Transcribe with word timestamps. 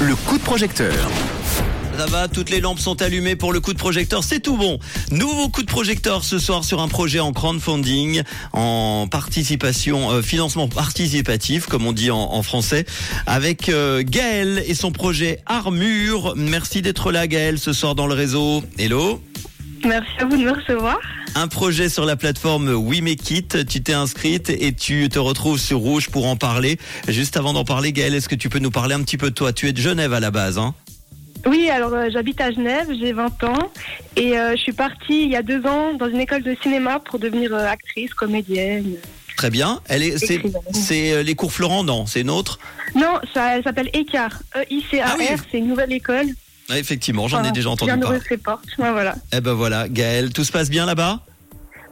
Le 0.00 0.14
coup 0.26 0.38
de 0.38 0.42
projecteur. 0.42 0.94
Ça 1.98 2.06
va, 2.06 2.28
toutes 2.28 2.48
les 2.48 2.60
lampes 2.60 2.78
sont 2.78 3.02
allumées 3.02 3.36
pour 3.36 3.52
le 3.52 3.60
coup 3.60 3.74
de 3.74 3.78
projecteur, 3.78 4.24
c'est 4.24 4.40
tout 4.40 4.56
bon. 4.56 4.78
Nouveau 5.10 5.50
coup 5.50 5.60
de 5.62 5.70
projecteur 5.70 6.24
ce 6.24 6.38
soir 6.38 6.64
sur 6.64 6.80
un 6.80 6.88
projet 6.88 7.20
en 7.20 7.34
crowdfunding, 7.34 8.22
en 8.54 9.06
participation, 9.06 10.12
euh, 10.12 10.22
financement 10.22 10.66
participatif, 10.66 11.66
comme 11.66 11.84
on 11.84 11.92
dit 11.92 12.10
en, 12.10 12.16
en 12.16 12.42
français, 12.42 12.86
avec 13.26 13.68
euh, 13.68 14.02
Gaël 14.02 14.64
et 14.66 14.74
son 14.74 14.90
projet 14.90 15.40
Armure. 15.44 16.32
Merci 16.36 16.80
d'être 16.80 17.12
là 17.12 17.26
Gaël 17.26 17.58
ce 17.58 17.74
soir 17.74 17.94
dans 17.94 18.06
le 18.06 18.14
réseau. 18.14 18.62
Hello 18.78 19.20
Merci 19.86 20.10
à 20.18 20.24
vous 20.24 20.36
de 20.36 20.44
me 20.44 20.52
recevoir. 20.52 20.98
un 21.34 21.48
projet 21.48 21.88
sur 21.88 22.04
la 22.06 22.16
plateforme 22.16 22.68
We 22.70 23.00
Make 23.02 23.30
It. 23.30 23.66
Tu 23.66 23.82
t'es 23.82 23.92
inscrite 23.92 24.50
et 24.50 24.72
tu 24.72 25.08
te 25.08 25.18
retrouves 25.18 25.58
sur 25.58 25.78
Rouge 25.78 26.08
pour 26.10 26.26
en 26.26 26.36
parler. 26.36 26.78
Juste 27.08 27.36
avant 27.36 27.52
d'en 27.52 27.64
parler, 27.64 27.92
Gaël, 27.92 28.14
est-ce 28.14 28.28
que 28.28 28.34
tu 28.34 28.48
peux 28.48 28.58
nous 28.60 28.70
parler 28.70 28.94
un 28.94 29.02
petit 29.02 29.18
peu 29.18 29.30
de 29.30 29.34
toi? 29.34 29.52
Tu 29.52 29.68
es 29.68 29.72
de 29.72 29.80
Genève 29.80 30.12
à 30.14 30.20
la 30.20 30.30
base, 30.30 30.58
hein? 30.58 30.74
Oui, 31.46 31.68
alors 31.68 31.92
euh, 31.92 32.08
j'habite 32.10 32.40
à 32.40 32.50
Genève, 32.50 32.88
j'ai 32.98 33.12
20 33.12 33.44
ans 33.44 33.70
et 34.16 34.38
euh, 34.38 34.52
je 34.56 34.62
suis 34.62 34.72
partie 34.72 35.24
il 35.24 35.30
y 35.30 35.36
a 35.36 35.42
deux 35.42 35.66
ans 35.66 35.92
dans 35.92 36.08
une 36.08 36.20
école 36.20 36.42
de 36.42 36.56
cinéma 36.62 37.00
pour 37.00 37.18
devenir 37.18 37.52
euh, 37.52 37.66
actrice, 37.66 38.14
comédienne. 38.14 38.94
Très 39.36 39.50
bien. 39.50 39.80
Elle 39.88 40.02
est, 40.04 40.16
c'est, 40.72 41.22
les 41.22 41.34
cours 41.34 41.52
Florent, 41.52 41.84
non? 41.84 42.06
C'est 42.06 42.22
une 42.22 42.30
autre? 42.30 42.58
Non, 42.94 43.18
ça 43.34 43.56
elle 43.56 43.62
s'appelle 43.64 43.90
ECAR, 43.94 44.30
E-I-C-A-R, 44.56 45.06
Ah 45.12 45.16
oui. 45.18 45.26
c'est 45.50 45.58
une 45.58 45.66
nouvelle 45.68 45.92
école. 45.92 46.28
Ah, 46.70 46.78
Effectivement, 46.78 47.28
j'en 47.28 47.44
ai 47.44 47.52
déjà 47.52 47.68
entendu 47.70 47.92
parler. 48.00 48.18
ses 48.28 48.38
portes, 48.38 48.64
Ouais, 48.78 48.90
voilà. 48.90 49.14
Eh 49.32 49.40
ben 49.40 49.52
voilà, 49.52 49.88
Gaël, 49.88 50.32
tout 50.32 50.44
se 50.44 50.52
passe 50.52 50.70
bien 50.70 50.86
là-bas? 50.86 51.20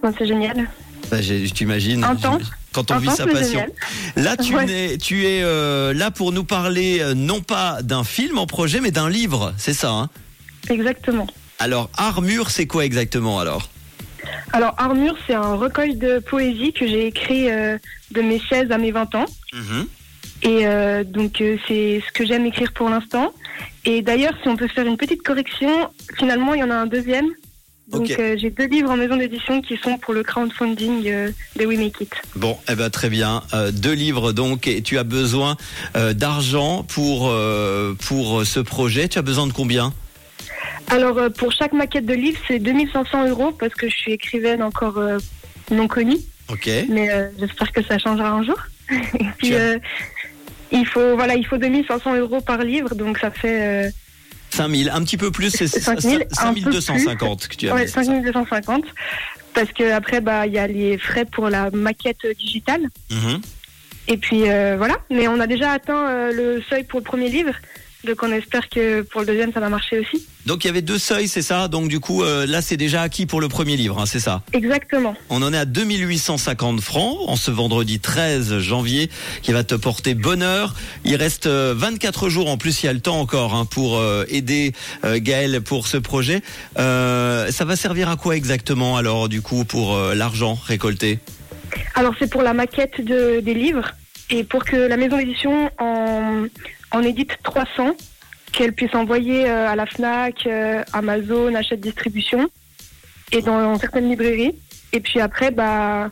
Bon, 0.03 0.13
c'est 0.19 0.27
génial. 0.27 0.69
Bah, 1.11 1.21
j'ai- 1.21 1.49
Tu 1.51 1.65
imagines 1.65 2.03
Intense. 2.05 2.51
quand 2.73 2.91
on 2.91 2.97
vit 2.99 3.11
sa 3.11 3.27
passion. 3.27 3.61
génial. 3.61 3.73
Là, 4.17 4.37
tu, 4.37 4.55
Ouais. 4.57 4.65
n'es- 4.65 4.99
tu 4.99 5.27
es 5.27 5.43
euh, 5.43 5.93
là 5.93 6.11
pour 6.11 6.33
nous 6.33 6.45
parler 6.45 7.01
euh, 7.01 7.13
non 7.15 7.41
pas 7.43 7.83
d'un 7.83 8.03
film 8.05 8.39
en 8.39 8.47
projet, 8.47 8.81
mais 8.81 8.91
d'un 8.91 9.11
livre, 9.11 9.53
c'est 9.59 9.75
ça. 9.75 9.91
Hein? 9.91 10.09
Exactement. 10.71 11.27
alors, 11.59 11.91
Armure, 11.97 12.51
c'est 12.51 12.67
quoi 12.67 12.85
exactement 12.85 13.39
alors? 13.41 13.69
Alors 14.53 14.75
Armure, 14.79 15.17
c'est 15.27 15.35
un 15.35 15.55
recueil 15.55 15.97
de 15.97 16.19
poésie 16.21 16.73
que 16.73 16.87
j'ai 16.87 17.07
écrit 17.09 17.51
euh, 17.51 17.77
de 18.13 18.23
mes 18.23 18.41
16 18.49 18.71
à 18.71 18.79
mes 18.79 18.91
20 18.93 19.15
ans. 19.17 19.27
Mhm. 19.53 19.87
Et 20.45 20.67
euh, 20.67 21.05
donc 21.05 21.41
euh, 21.41 21.57
c'est 21.69 22.03
ce 22.07 22.13
que 22.13 22.25
j'aime 22.27 22.47
écrire 22.47 22.73
pour 22.73 22.89
l'instant. 22.89 23.33
Et 23.85 24.03
d'ailleurs, 24.03 24.35
si 24.43 24.49
on 24.49 24.57
peut 24.57 24.69
faire 24.69 24.87
une 24.87 24.97
petite 24.97 25.23
correction, 25.23 25.89
finalement 26.17 26.55
il 26.55 26.61
y 26.61 26.63
en 26.63 26.71
a 26.71 26.75
un 26.75 26.87
deuxième. 26.87 27.27
Donc 27.89 28.11
euh, 28.11 28.37
j'ai 28.39 28.51
deux 28.51 28.67
livres 28.67 28.91
en 28.91 28.97
maison 28.97 29.17
d'édition 29.17 29.61
qui 29.61 29.77
sont 29.77 29.99
pour 29.99 30.15
le 30.15 30.23
crowdfunding 30.23 31.07
euh, 31.09 31.31
de 31.57 31.67
We 31.67 31.79
Make 31.79 32.01
It. 32.01 32.15
Bon, 32.37 32.57
eh 32.71 32.75
ben 32.75 32.89
très 32.91 33.11
bien. 33.11 33.43
Euh, 33.53 33.71
deux 33.71 33.93
livres 33.93 34.33
donc, 34.33 34.67
et 34.67 34.83
tu 34.83 34.97
as 34.99 35.05
besoin 35.05 35.57
euh, 35.97 36.15
d'argent 36.15 36.85
pour 36.85 37.31
pour 38.07 38.47
ce 38.47 38.61
projet. 38.61 39.09
Tu 39.09 39.19
as 39.19 39.23
besoin 39.23 39.47
de 39.47 39.53
combien? 39.53 39.93
Alors 40.89 41.19
pour 41.37 41.53
chaque 41.53 41.73
maquette 41.73 42.07
de 42.07 42.15
livre, 42.15 42.39
c'est 42.49 42.59
2500 42.59 43.29
euros 43.29 43.53
parce 43.53 43.75
que 43.75 43.89
je 43.89 43.95
suis 43.95 44.13
écrivaine 44.13 44.63
encore 44.63 45.01
non 45.71 45.89
connue, 45.89 46.19
Ok. 46.51 46.69
mais 46.89 47.09
j'espère 47.39 47.73
que 47.73 47.83
ça 47.83 47.99
changera 47.99 48.31
un 48.31 48.43
jour. 48.45 48.59
Et 48.91 49.27
puis 49.39 49.53
il 50.73 50.87
faut 50.87 51.15
voilà, 51.15 51.35
il 51.35 51.47
faut 51.47 51.59
2500 51.59 52.17
euros 52.17 52.41
par 52.41 52.59
livre, 52.59 52.95
donc 52.95 53.19
ça 53.19 53.31
fait 53.31 53.87
euh, 53.87 53.91
5000, 54.51 54.91
un 54.91 55.03
petit 55.03 55.17
peu 55.17 55.31
plus, 55.31 55.51
c'est 55.51 55.67
5000, 55.67 56.27
un 56.39 56.55
peu 56.55 56.73
5250 56.73 57.49
que 57.49 57.57
tu 57.57 57.69
as 57.69 57.75
Ouais, 57.75 57.85
mis. 57.85 57.89
5250. 57.89 58.85
Parce 59.55 59.71
que 59.73 59.93
après, 59.93 60.21
bah, 60.21 60.47
il 60.47 60.53
y 60.53 60.59
a 60.59 60.67
les 60.67 60.99
frais 60.99 61.25
pour 61.25 61.49
la 61.49 61.71
maquette 61.71 62.27
digitale. 62.39 62.83
Mhm. 63.11 63.41
Et 64.09 64.17
puis 64.17 64.51
euh, 64.51 64.77
voilà. 64.77 64.97
Mais 65.11 65.29
on 65.29 65.41
a 65.41 65.47
déjà 65.47 65.73
atteint 65.73 66.09
euh, 66.09 66.33
le 66.33 66.63
seuil 66.69 66.85
pour 66.85 67.01
le 67.01 67.05
premier 67.05 67.29
livre. 67.29 67.53
Donc 68.05 68.23
on 68.23 68.33
espère 68.33 68.69
que 68.69 69.03
pour 69.03 69.21
le 69.21 69.27
deuxième, 69.29 69.53
ça 69.53 69.61
va 69.61 69.69
marcher 69.69 70.01
aussi. 70.01 70.27
Donc 70.45 70.65
il 70.65 70.67
y 70.67 70.71
avait 70.71 70.83
deux 70.83 70.99
seuils, 70.99 71.29
c'est 71.29 71.43
ça? 71.43 71.69
Donc 71.69 71.87
du 71.89 72.01
coup, 72.01 72.25
euh, 72.25 72.47
là 72.47 72.63
c'est 72.63 72.77
déjà 72.77 73.03
acquis 73.03 73.27
pour 73.27 73.41
le 73.41 73.49
premier 73.49 73.77
livre, 73.77 74.01
hein, 74.01 74.07
c'est 74.07 74.19
ça? 74.19 74.43
Exactement. 74.53 75.15
On 75.31 75.41
en 75.43 75.53
est 75.53 75.59
à 75.59 75.65
2850 75.65 76.81
francs 76.81 77.17
en 77.29 77.37
ce 77.37 77.53
vendredi 77.53 78.01
13 78.01 78.59
janvier 78.59 79.09
qui 79.43 79.53
va 79.53 79.63
te 79.63 79.77
porter 79.77 80.15
bonheur. 80.15 80.75
Il 81.05 81.15
reste 81.15 81.47
euh, 81.47 81.75
24 81.77 82.29
jours 82.29 82.51
en 82.51 82.57
plus, 82.57 82.83
il 82.83 82.87
y 82.87 82.89
a 82.89 82.93
le 82.93 83.01
temps 83.01 83.21
encore 83.21 83.55
hein, 83.55 83.67
pour 83.67 83.99
euh, 83.99 84.25
aider 84.29 84.73
euh, 85.05 85.19
Gaël 85.21 85.61
pour 85.61 85.87
ce 85.87 85.97
projet. 85.97 86.43
Euh, 86.79 87.51
ça 87.53 87.65
va 87.65 87.77
servir 87.77 88.09
à 88.09 88.17
quoi 88.17 88.37
exactement 88.37 88.97
alors 88.97 89.29
du 89.29 89.43
coup 89.43 89.65
pour 89.65 89.95
euh, 89.95 90.15
l'argent 90.15 90.59
récolté? 90.67 91.21
Alors 91.95 92.15
c'est 92.19 92.29
pour 92.29 92.43
la 92.43 92.53
maquette 92.53 93.05
de, 93.05 93.41
des 93.41 93.55
livres. 93.55 93.93
Et 94.31 94.45
pour 94.45 94.65
que 94.65 94.77
la 94.77 94.97
maison 94.97 95.19
d'édition 95.19 95.71
en, 95.79 96.47
en 96.93 97.03
édite 97.03 97.39
300, 97.43 97.97
qu'elle 98.53 98.73
puisse 98.73 98.95
envoyer 98.95 99.49
euh, 99.49 99.69
à 99.69 99.77
la 99.77 99.87
FNAC, 99.87 100.47
euh, 100.47 100.83
Amazon, 100.93 101.55
Hachette 101.55 101.81
Distribution 101.81 102.49
et 103.33 103.43
dans, 103.43 103.79
certaines 103.79 104.09
librairies. 104.09 104.55
Et 104.93 105.01
puis 105.01 105.21
après, 105.21 105.51
bah, 105.51 106.11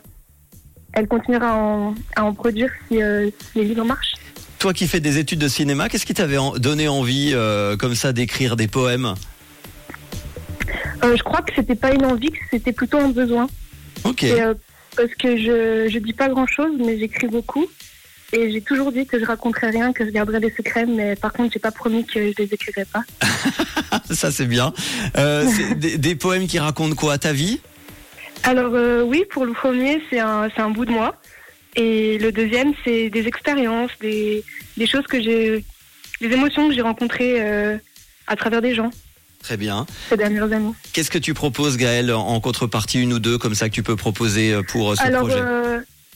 elle 0.93 1.07
continuera 1.07 1.51
à 1.51 1.55
en, 1.55 1.95
à 2.15 2.23
en 2.23 2.33
produire 2.33 2.71
si, 2.87 3.01
euh, 3.01 3.29
si 3.51 3.59
les 3.59 3.65
livres 3.65 3.85
marchent. 3.85 4.13
Toi 4.59 4.73
qui 4.73 4.87
fais 4.87 4.99
des 4.99 5.17
études 5.17 5.39
de 5.39 5.47
cinéma, 5.47 5.89
qu'est-ce 5.89 6.05
qui 6.05 6.13
t'avait 6.13 6.37
donné 6.57 6.87
envie 6.87 7.31
euh, 7.33 7.77
comme 7.77 7.95
ça 7.95 8.13
d'écrire 8.13 8.55
des 8.55 8.67
poèmes? 8.67 9.15
Euh, 11.03 11.15
je 11.17 11.23
crois 11.23 11.41
que 11.41 11.51
c'était 11.55 11.75
pas 11.75 11.93
une 11.93 12.05
envie, 12.05 12.29
que 12.31 12.37
c'était 12.51 12.71
plutôt 12.71 12.97
un 12.97 13.09
besoin. 13.09 13.47
Ok. 14.03 14.23
Et, 14.23 14.39
parce 14.95 15.13
que 15.15 15.37
je, 15.37 15.89
je 15.89 15.99
dis 15.99 16.13
pas 16.13 16.27
grand 16.27 16.45
chose, 16.45 16.73
mais 16.77 16.99
j'écris 16.99 17.27
beaucoup. 17.27 17.65
Et 18.33 18.51
j'ai 18.51 18.61
toujours 18.61 18.91
dit 18.91 19.05
que 19.05 19.19
je 19.19 19.25
raconterais 19.25 19.69
rien, 19.71 19.91
que 19.91 20.05
je 20.05 20.09
garderais 20.11 20.39
des 20.39 20.51
secrets, 20.51 20.85
mais 20.85 21.15
par 21.15 21.33
contre, 21.33 21.51
j'ai 21.53 21.59
pas 21.59 21.71
promis 21.71 22.05
que 22.05 22.13
je 22.31 22.33
les 22.37 22.49
écrirais 22.53 22.85
pas. 22.85 23.03
Ça 24.13 24.31
c'est 24.31 24.45
bien. 24.45 24.73
Euh, 25.17 25.45
c'est 25.53 25.75
des, 25.79 25.97
des 25.97 26.15
poèmes 26.15 26.47
qui 26.47 26.57
racontent 26.59 26.95
quoi 26.95 27.17
Ta 27.17 27.33
vie? 27.33 27.59
Alors 28.43 28.71
euh, 28.73 29.03
oui, 29.03 29.25
pour 29.31 29.45
le 29.45 29.53
premier, 29.53 30.01
c'est 30.09 30.19
un, 30.19 30.49
c'est 30.55 30.61
un 30.61 30.69
bout 30.69 30.85
de 30.85 30.91
moi. 30.91 31.15
Et 31.75 32.17
le 32.19 32.31
deuxième, 32.31 32.73
c'est 32.83 33.09
des 33.09 33.27
expériences, 33.27 33.91
des, 34.01 34.43
des 34.77 34.87
choses 34.87 35.05
que 35.07 35.21
j'ai, 35.21 35.63
des 36.21 36.27
émotions 36.27 36.67
que 36.69 36.73
j'ai 36.73 36.81
rencontrées 36.81 37.35
euh, 37.41 37.77
à 38.27 38.35
travers 38.35 38.61
des 38.61 38.75
gens 38.75 38.91
Très 39.43 39.57
bien. 39.57 39.85
ces 40.09 40.17
dernières 40.17 40.51
années. 40.51 40.73
Qu'est-ce 40.93 41.11
que 41.11 41.17
tu 41.17 41.33
proposes 41.33 41.77
Gaël 41.77 42.11
en 42.13 42.39
contrepartie 42.41 43.01
une 43.01 43.13
ou 43.13 43.19
deux 43.19 43.37
comme 43.37 43.55
ça 43.55 43.69
que 43.69 43.73
tu 43.73 43.83
peux 43.83 43.95
proposer 43.95 44.55
pour 44.67 44.95
ce 44.95 45.01
Alors, 45.01 45.27
projet? 45.27 45.41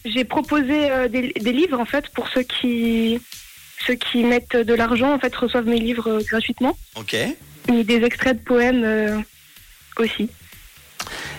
J'ai 0.05 0.23
proposé 0.23 0.91
euh, 0.91 1.07
des, 1.07 1.33
des 1.33 1.51
livres 1.51 1.79
en 1.79 1.85
fait 1.85 2.09
pour 2.09 2.27
ceux 2.29 2.43
qui 2.43 3.19
ceux 3.85 3.95
qui 3.95 4.23
mettent 4.23 4.55
de 4.55 4.73
l'argent 4.73 5.13
en 5.13 5.19
fait 5.19 5.35
reçoivent 5.35 5.67
mes 5.67 5.79
livres 5.79 6.07
euh, 6.09 6.21
gratuitement 6.23 6.77
Ok. 6.95 7.13
et 7.16 7.83
des 7.83 8.03
extraits 8.03 8.38
de 8.39 8.43
poèmes 8.43 8.83
euh, 8.83 9.17
aussi. 9.97 10.29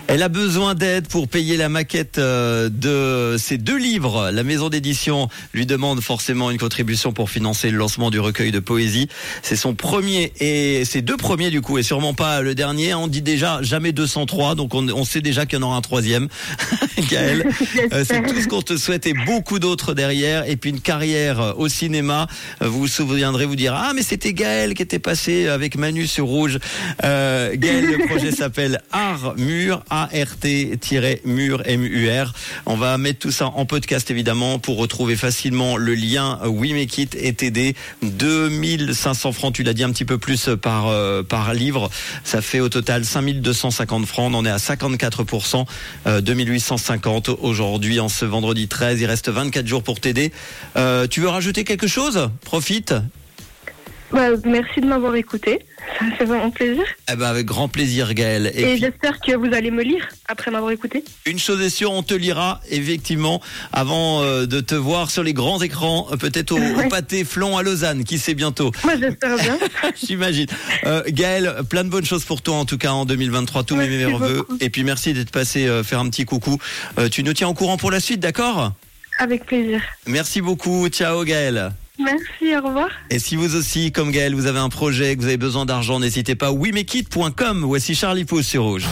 Elle 0.09 0.23
a 0.23 0.29
besoin 0.29 0.73
d'aide 0.73 1.09
pour 1.09 1.27
payer 1.27 1.57
la 1.57 1.67
maquette 1.67 2.17
euh, 2.17 2.69
de 2.69 3.37
ces 3.37 3.57
deux 3.57 3.77
livres. 3.77 4.31
La 4.31 4.43
maison 4.43 4.69
d'édition 4.69 5.27
lui 5.53 5.65
demande 5.65 5.99
forcément 5.99 6.49
une 6.49 6.57
contribution 6.57 7.11
pour 7.11 7.29
financer 7.29 7.69
le 7.69 7.77
lancement 7.77 8.09
du 8.09 8.17
recueil 8.17 8.51
de 8.51 8.59
poésie. 8.59 9.09
C'est 9.41 9.57
son 9.57 9.75
premier 9.75 10.31
et 10.39 10.85
ses 10.85 11.01
deux 11.01 11.17
premiers 11.17 11.49
du 11.49 11.59
coup 11.59 11.77
et 11.77 11.83
sûrement 11.83 12.13
pas 12.13 12.41
le 12.41 12.55
dernier. 12.55 12.93
On 12.93 13.07
dit 13.07 13.21
déjà 13.21 13.61
jamais 13.61 13.91
203 13.91 14.55
donc 14.55 14.73
on, 14.75 14.87
on 14.87 15.03
sait 15.03 15.19
déjà 15.19 15.45
qu'il 15.45 15.59
y 15.59 15.61
en 15.61 15.65
aura 15.65 15.75
un 15.75 15.81
troisième. 15.81 16.29
Gaël, 17.09 17.45
euh, 17.91 18.05
c'est 18.07 18.21
tout 18.23 18.39
ce 18.41 18.47
qu'on 18.47 18.61
te 18.61 18.77
souhaite 18.77 19.07
et 19.07 19.13
beaucoup 19.13 19.59
d'autres 19.59 19.93
derrière 19.93 20.49
et 20.49 20.55
puis 20.55 20.69
une 20.69 20.79
carrière 20.79 21.41
euh, 21.41 21.53
au 21.57 21.67
cinéma. 21.67 22.27
Vous 22.61 22.79
vous 22.79 22.87
souviendrez 22.87 23.45
vous 23.45 23.57
dire 23.57 23.73
ah 23.75 23.91
mais 23.93 24.03
c'était 24.03 24.31
Gaël 24.31 24.73
qui 24.73 24.83
était 24.83 24.99
passé 24.99 25.47
avec 25.47 25.77
Manu 25.77 26.07
sur 26.07 26.27
Rouge. 26.27 26.59
Euh, 27.03 27.55
Gaël, 27.55 27.85
le 27.85 28.05
projet 28.05 28.31
s'appelle 28.37 28.81
Art 28.93 29.35
Mur 29.35 29.83
A-R-T-Mur 30.03 31.61
M-U-R. 31.65 32.33
On 32.65 32.75
va 32.75 32.97
mettre 32.97 33.19
tout 33.19 33.31
ça 33.31 33.47
en 33.47 33.65
podcast 33.65 34.11
évidemment 34.11 34.59
pour 34.59 34.77
retrouver 34.77 35.15
facilement 35.15 35.77
le 35.77 35.95
lien 35.95 36.39
euh, 36.43 36.47
We 36.47 36.73
Make 36.73 36.97
It 36.97 37.15
et 37.19 37.33
t'aider 37.33 37.75
2500 38.03 39.31
francs. 39.31 39.53
Tu 39.53 39.63
l'as 39.63 39.73
dit 39.73 39.83
un 39.83 39.91
petit 39.91 40.05
peu 40.05 40.17
plus 40.17 40.49
par 40.61 40.87
euh, 40.87 41.23
par 41.23 41.53
livre. 41.53 41.89
Ça 42.23 42.41
fait 42.41 42.59
au 42.59 42.69
total 42.69 43.05
5250 43.05 44.05
francs. 44.05 44.31
On 44.31 44.35
en 44.35 44.45
est 44.45 44.49
à 44.49 44.57
54%. 44.57 45.65
Euh, 46.05 46.21
2850 46.21 47.29
aujourd'hui 47.29 47.99
en 47.99 48.09
ce 48.09 48.25
vendredi 48.25 48.67
13. 48.67 49.01
Il 49.01 49.05
reste 49.05 49.29
24 49.29 49.65
jours 49.65 49.83
pour 49.83 49.99
t'aider. 49.99 50.31
Euh, 50.75 51.07
tu 51.07 51.21
veux 51.21 51.29
rajouter 51.29 51.63
quelque 51.63 51.87
chose? 51.87 52.29
Profite. 52.43 52.93
Bah, 54.11 54.29
merci 54.45 54.79
de 54.79 54.85
m'avoir 54.85 55.15
écouté, 55.15 55.59
ça 55.99 56.05
fait 56.17 56.23
vraiment 56.23 56.49
plaisir. 56.49 56.83
Eh 57.11 57.15
ben 57.15 57.25
avec 57.25 57.45
grand 57.45 57.67
plaisir 57.67 58.13
Gaël. 58.13 58.49
Et, 58.55 58.61
Et, 58.61 58.63
puis, 58.63 58.77
j'espère 58.79 59.19
que 59.19 59.35
vous 59.35 59.53
allez 59.53 59.69
me 59.69 59.83
lire 59.83 60.07
après 60.29 60.49
m'avoir 60.49 60.71
écouté. 60.71 61.03
une 61.25 61.39
chose 61.39 61.61
est 61.61 61.69
sûre, 61.69 61.91
on 61.91 62.03
te 62.03 62.13
lira 62.13 62.61
effectivement 62.69 63.41
avant 63.73 64.21
euh, 64.23 64.45
de 64.45 64.61
te 64.61 64.75
voir 64.75 65.11
sur 65.11 65.23
les 65.23 65.33
grands 65.33 65.61
écrans, 65.61 66.07
euh, 66.11 66.15
peut-être 66.15 66.53
au, 66.53 66.89
pâté 66.89 67.25
Flon 67.25 67.57
à 67.57 67.63
Lausanne, 67.63 68.05
qui 68.05 68.17
sait 68.17 68.33
bientôt. 68.33 68.71
Moi 68.85 68.93
j'espère 68.97 69.35
bien. 69.35 69.57
J'imagine. 70.01 70.47
Euh, 70.85 71.03
Gaël, 71.09 71.55
plein 71.69 71.83
de 71.83 71.89
bonnes 71.89 72.05
choses 72.05 72.23
pour 72.23 72.41
toi 72.41 72.55
en 72.55 72.65
tout 72.65 72.77
cas 72.77 72.91
en 72.91 73.05
2023. 73.05 73.63
Tous 73.63 73.75
mes 73.75 73.89
meilleurs 73.89 74.19
vœux. 74.19 74.47
Et 74.61 74.69
puis 74.69 74.85
merci 74.85 75.13
d'être 75.13 75.31
passé 75.31 75.67
euh, 75.67 75.83
faire 75.83 75.99
un 75.99 76.09
petit 76.09 76.25
coucou. 76.25 76.57
Tu 77.11 77.23
nous 77.23 77.33
tiens 77.33 77.49
au 77.49 77.53
courant 77.53 77.77
pour 77.77 77.91
la 77.91 77.99
suite, 77.99 78.21
d'accord? 78.21 78.71
Avec 79.19 79.45
plaisir. 79.45 79.81
Merci 80.05 80.41
beaucoup. 80.41 80.87
Ciao 80.89 81.23
Gaël. 81.23 81.73
Merci, 81.99 82.55
au 82.55 82.67
revoir. 82.67 82.89
Et 83.09 83.19
si 83.19 83.35
vous 83.35 83.55
aussi, 83.55 83.91
comme 83.91 84.11
Gaël, 84.11 84.35
vous 84.35 84.45
avez 84.45 84.59
un 84.59 84.69
projet, 84.69 85.15
que 85.15 85.21
vous 85.21 85.27
avez 85.27 85.37
besoin 85.37 85.65
d'argent, 85.65 85.99
n'hésitez 85.99 86.35
pas. 86.35 86.51
WeMakeIt.com. 86.51 87.63
Voici 87.65 87.95
Charlie 87.95 88.25
Pouce 88.25 88.45
sur 88.45 88.63
Rouge. 88.63 88.85